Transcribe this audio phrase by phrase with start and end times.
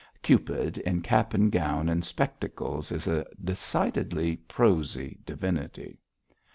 [0.23, 5.99] Cupid in cap and gown and spectacles is a decidedly prosy divinity.